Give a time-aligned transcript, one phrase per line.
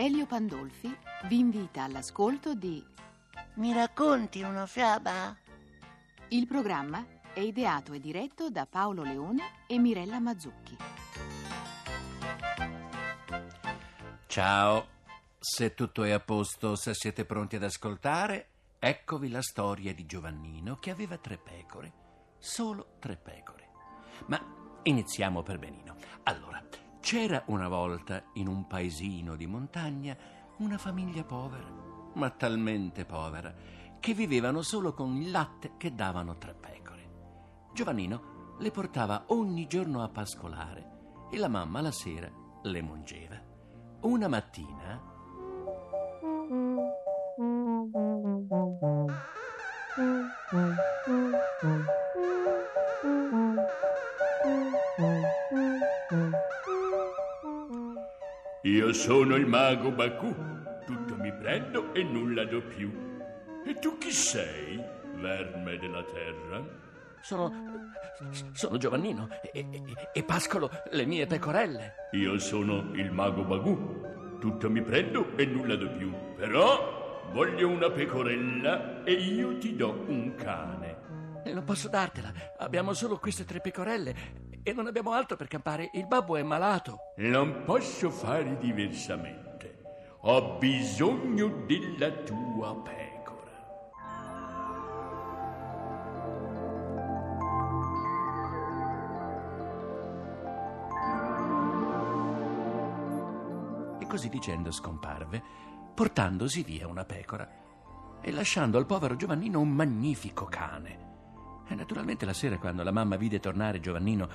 [0.00, 2.82] Elio Pandolfi vi invita all'ascolto di
[3.56, 5.36] Mi racconti una fiaba?
[6.28, 7.04] Il programma
[7.34, 10.78] è ideato e diretto da Paolo Leone e Mirella Mazzucchi.
[14.26, 14.86] Ciao,
[15.38, 20.78] se tutto è a posto, se siete pronti ad ascoltare, eccovi la storia di Giovannino
[20.78, 21.92] che aveva tre pecore,
[22.38, 23.68] solo tre pecore.
[24.28, 24.42] Ma
[24.84, 25.94] iniziamo per benino.
[26.22, 26.69] Allora,
[27.10, 30.16] c'era una volta in un paesino di montagna
[30.58, 31.66] una famiglia povera,
[32.14, 33.52] ma talmente povera,
[33.98, 37.10] che vivevano solo con il latte che davano tre pecore.
[37.74, 42.30] Giovannino le portava ogni giorno a pascolare e la mamma la sera
[42.62, 43.42] le mungeva.
[44.02, 45.02] Una mattina
[58.70, 60.32] Io sono il mago Baku,
[60.86, 62.88] tutto mi prendo e nulla do più.
[63.66, 64.80] E tu chi sei,
[65.16, 66.64] verme della terra?
[67.20, 67.52] sono,
[68.52, 69.82] sono Giovannino e, e-
[70.12, 71.94] e pascolo le mie pecorelle.
[72.12, 76.14] Io sono il mago Bagu, tutto mi prendo e nulla do più.
[76.36, 81.42] Però voglio una pecorella e io ti do un cane.
[81.44, 84.14] E non posso dartela, abbiamo solo queste tre pecorelle
[84.62, 85.90] e non abbiamo altro per campare.
[85.94, 86.98] Il babbo è malato.
[87.16, 89.82] Non posso fare diversamente.
[90.22, 93.18] Ho bisogno della tua pecora.
[103.98, 105.42] E così dicendo scomparve,
[105.94, 107.48] portandosi via una pecora
[108.20, 111.09] e lasciando al povero Giovannino un magnifico cane.
[111.70, 114.28] E naturalmente la sera, quando la mamma vide tornare Giovannino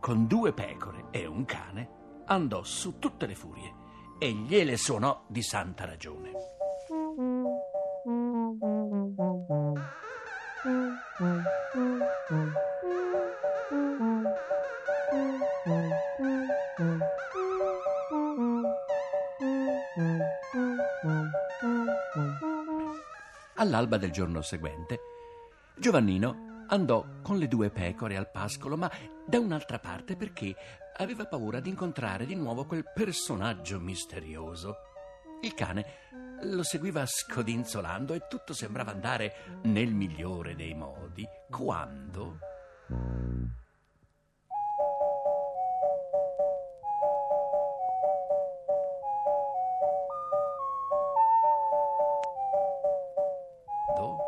[0.00, 1.88] con due pecore e un cane,
[2.26, 3.72] andò su tutte le furie
[4.18, 6.32] e gliele suonò di santa ragione.
[23.54, 24.98] All'alba del giorno seguente,
[25.76, 28.90] Giovannino andò con le due pecore al pascolo, ma
[29.26, 30.54] da un'altra parte perché
[30.96, 34.76] aveva paura di incontrare di nuovo quel personaggio misterioso.
[35.42, 35.84] Il cane
[36.42, 42.38] lo seguiva scodinzolando e tutto sembrava andare nel migliore dei modi, quando...
[53.96, 54.18] Do-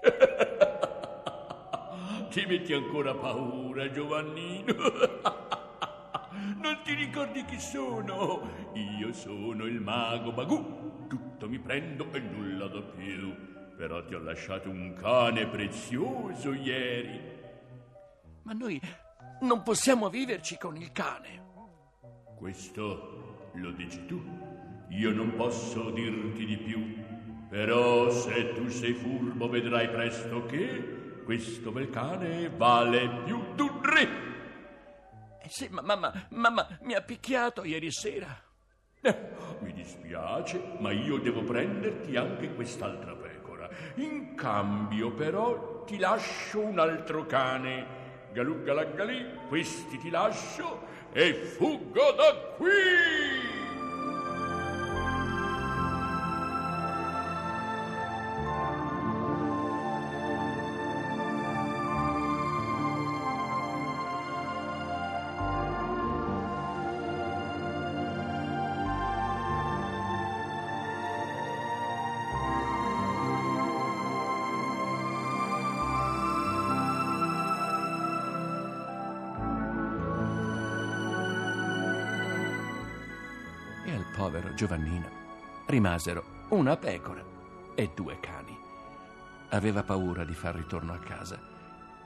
[2.38, 4.74] Ti metti ancora paura, Giovannino?
[6.62, 8.48] Non ti ricordi chi sono?
[8.74, 11.06] Io sono il mago Bagu.
[11.08, 13.34] Tutto mi prendo e nulla do più.
[13.76, 17.20] Però ti ho lasciato un cane prezioso ieri.
[18.44, 18.80] Ma noi
[19.40, 21.42] non possiamo viverci con il cane.
[22.36, 24.22] Questo lo dici tu.
[24.90, 27.04] Io non posso dirti di più.
[27.48, 34.08] Però se tu sei furbo vedrai presto che questo bel cane vale più d'un re.
[35.42, 38.34] Eh sì, ma mamma, mamma mi ha picchiato ieri sera.
[39.02, 39.14] Eh,
[39.60, 43.68] mi dispiace, ma io devo prenderti anche quest'altra pecora.
[43.96, 48.30] In cambio, però, ti lascio un altro cane.
[48.32, 50.80] Galuggalaggalì, questi ti lascio
[51.12, 53.47] e fuggo da qui!
[84.18, 85.08] Povero Giovannino
[85.66, 87.22] rimasero una pecora
[87.76, 88.58] e due cani.
[89.50, 91.40] Aveva paura di far ritorno a casa.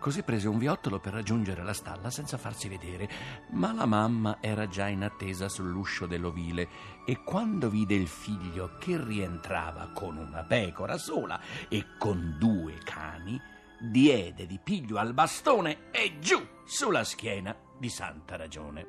[0.00, 3.10] Così prese un viottolo per raggiungere la stalla senza farsi vedere,
[3.50, 6.68] ma la mamma era già in attesa sull'uscio dell'ovile
[7.04, 11.38] e quando vide il figlio che rientrava con una pecora sola
[11.68, 13.38] e con due cani,
[13.78, 18.86] diede di piglio al bastone e giù sulla schiena di santa ragione.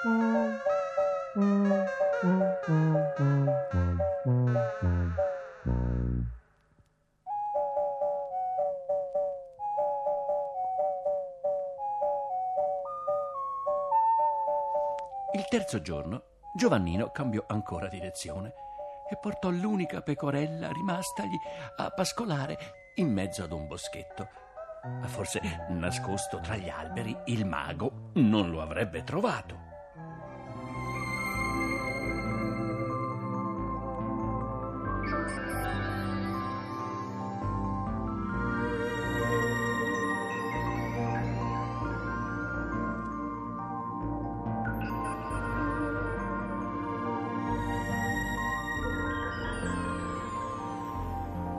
[0.00, 0.14] Il
[15.48, 16.22] terzo giorno
[16.54, 18.52] Giovannino cambiò ancora direzione
[19.10, 21.38] e portò l'unica pecorella rimastagli
[21.76, 22.56] a pascolare
[22.96, 24.28] in mezzo ad un boschetto.
[25.06, 25.40] Forse
[25.70, 29.67] nascosto tra gli alberi il mago non lo avrebbe trovato.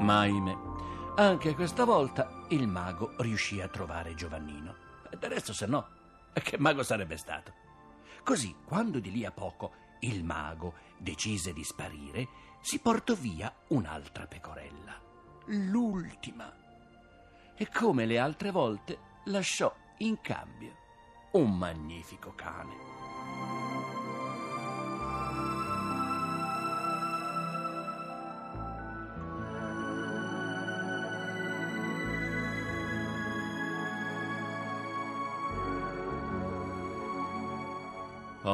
[0.09, 0.57] Ma ahimè,
[1.17, 4.75] anche questa volta il mago riuscì a trovare Giovannino.
[5.19, 5.87] Del resto, se no,
[6.33, 7.53] che mago sarebbe stato?
[8.23, 12.27] Così, quando di lì a poco il mago decise di sparire,
[12.61, 14.99] si portò via un'altra pecorella,
[15.45, 16.51] l'ultima.
[17.55, 20.73] E come le altre volte, lasciò in cambio
[21.33, 23.18] un magnifico cane.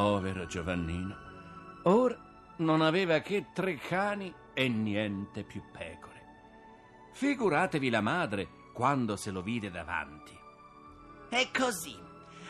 [0.05, 1.17] Povero Giovannino.
[1.85, 2.15] Ora
[2.57, 7.09] non aveva che tre cani e niente più pecore.
[7.13, 10.39] Figuratevi la madre quando se lo vide davanti.
[11.29, 11.99] E così,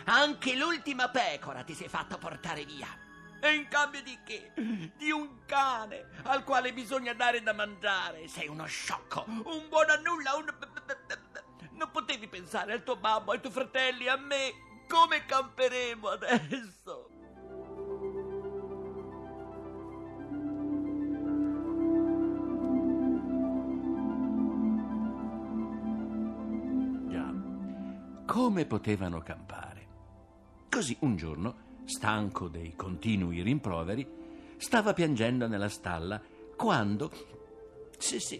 [0.03, 2.89] anche l'ultima pecora ti sei fatta portare via.
[3.39, 4.51] E in cambio di che?
[4.97, 8.27] Di un cane al quale bisogna dare da mangiare.
[8.27, 10.53] Sei uno sciocco, un buono a nulla, un...
[11.71, 14.51] Non potevi pensare al tuo babbo, ai tuoi fratelli, a me.
[14.89, 17.14] Come camperemo adesso?
[28.45, 29.87] Come potevano campare?
[30.69, 34.07] Così un giorno, stanco dei continui rimproveri,
[34.57, 36.21] stava piangendo nella stalla
[36.55, 37.09] quando...
[37.97, 38.39] Sì, sì,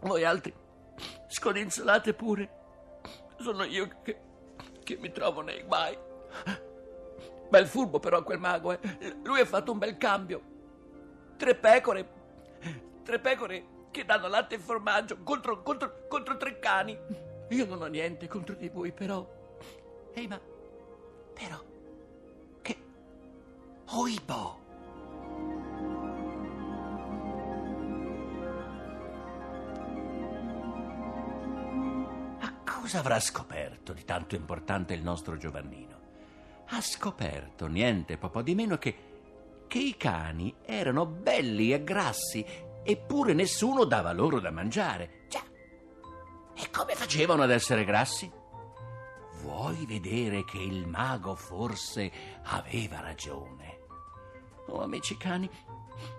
[0.00, 0.52] voi altri
[1.28, 2.50] scodinzolate pure.
[3.38, 4.20] Sono io che,
[4.84, 5.96] che mi trovo nei guai.
[7.48, 8.80] Bel furbo però quel mago, eh.
[9.24, 10.42] Lui ha fatto un bel cambio.
[11.38, 12.12] Tre pecore,
[13.02, 17.28] tre pecore che danno latte e formaggio contro, contro, contro tre cani.
[17.50, 19.28] Io non ho niente contro di voi, però.
[20.14, 20.40] Ehi, ma.
[21.34, 21.64] Però.
[22.62, 22.76] Che.
[23.88, 24.58] Oibo!
[32.38, 35.98] Ma cosa avrà scoperto di tanto importante il nostro Giovannino?
[36.66, 38.96] Ha scoperto niente po' di meno che.
[39.66, 42.46] che i cani erano belli e grassi,
[42.84, 45.18] eppure nessuno dava loro da mangiare.
[46.62, 48.30] E come facevano ad essere grassi?
[49.40, 52.12] Vuoi vedere che il mago forse
[52.42, 53.78] aveva ragione?
[54.66, 55.48] Oh, amici cani,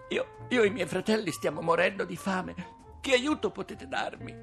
[0.10, 2.56] io, io e i miei fratelli stiamo morendo di fame.
[3.00, 4.36] Che aiuto potete darmi?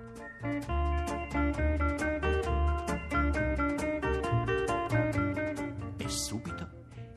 [5.97, 6.69] E subito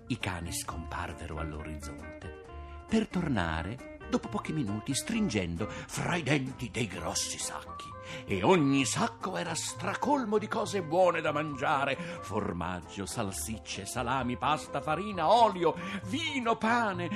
[0.07, 2.45] i cani scomparvero all'orizzonte,
[2.87, 7.89] per tornare dopo pochi minuti stringendo fra i denti dei grossi sacchi.
[8.25, 15.31] E ogni sacco era stracolmo di cose buone da mangiare: formaggio, salsicce, salami, pasta, farina,
[15.31, 17.09] olio, vino, pane.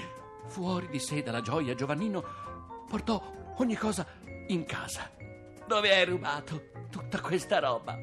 [0.48, 2.24] Fuori di sé dalla gioia, Giovannino
[2.88, 3.22] portò
[3.58, 4.06] ogni cosa
[4.48, 5.10] in casa.
[5.68, 7.96] Dove hai rubato tutta questa roba?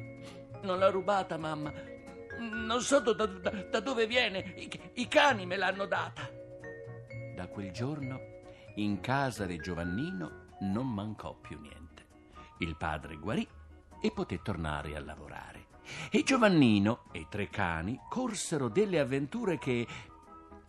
[0.61, 1.73] Non l'ho rubata, mamma.
[2.39, 4.53] Non so da, da- da dove viene.
[4.55, 6.29] I, I cani me l'hanno data.
[7.35, 8.19] Da quel giorno
[8.75, 12.05] in casa di Giovannino non mancò più niente.
[12.59, 13.47] Il padre guarì
[14.01, 15.67] e poté tornare a lavorare.
[16.09, 19.85] E Giovannino e i tre cani corsero delle avventure che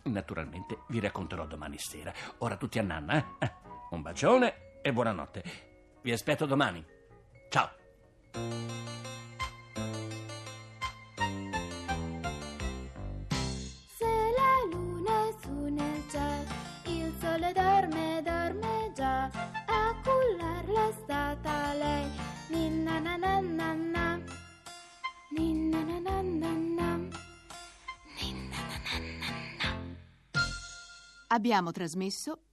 [0.03, 2.13] naturalmente vi racconterò domani sera.
[2.39, 3.25] Ora tutti a nanna, eh?
[3.39, 3.53] Eh,
[3.91, 5.43] Un bacione e buonanotte.
[6.01, 6.83] Vi aspetto domani.
[7.49, 8.74] Ciao.
[31.35, 32.43] Abbiamo trasmesso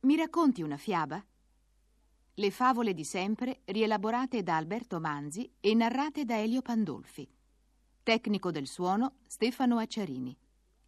[0.00, 1.24] Mi racconti una fiaba?
[2.34, 7.26] Le favole di sempre rielaborate da Alberto Manzi e narrate da Elio Pandolfi.
[8.02, 10.36] Tecnico del suono Stefano Acciarini.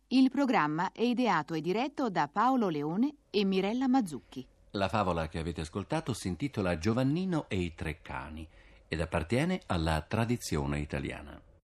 [0.09, 4.47] Il programma è ideato e diretto da Paolo Leone e Mirella Mazzucchi.
[4.73, 8.47] La favola che avete ascoltato si intitola Giovannino e i tre cani
[8.87, 11.41] ed appartiene alla tradizione italiana.